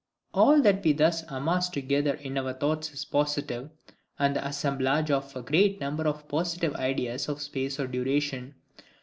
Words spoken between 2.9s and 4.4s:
is positive, and